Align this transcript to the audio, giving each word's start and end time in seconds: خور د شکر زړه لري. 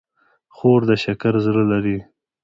خور 0.55 0.81
د 0.89 0.91
شکر 1.03 1.33
زړه 1.45 1.63
لري. 1.71 1.97